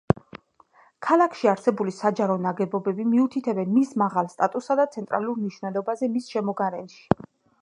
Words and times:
ქალაქში 1.07 1.49
არსებული 1.51 1.93
საჯარო 1.97 2.39
ნაგებობები 2.47 3.07
მიუთითებენ 3.11 3.71
მის 3.77 3.95
მაღალ 4.05 4.33
სტატუსსა 4.35 4.79
და 4.83 4.91
ცენტრალურ 4.97 5.41
მნიშვნელობაზე 5.45 6.15
მის 6.17 6.37
შემოგარენში. 6.37 7.05